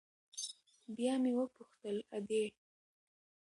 بيا 0.95 1.13
مې 1.21 1.31
وپوښتل 1.39 1.97
ادې. 2.17 2.43